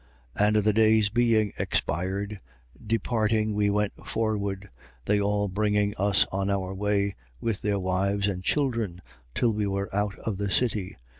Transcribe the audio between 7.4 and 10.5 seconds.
their wives and children, till we were out of the